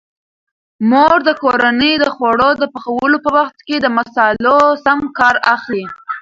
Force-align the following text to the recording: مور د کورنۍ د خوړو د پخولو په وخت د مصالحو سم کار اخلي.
مور 0.89 1.17
د 1.27 1.29
کورنۍ 1.43 1.93
د 1.99 2.05
خوړو 2.15 2.49
د 2.61 2.63
پخولو 2.73 3.17
په 3.25 3.29
وخت 3.37 3.55
د 3.83 3.87
مصالحو 3.97 4.59
سم 4.85 4.99
کار 5.17 5.35
اخلي. 5.55 5.85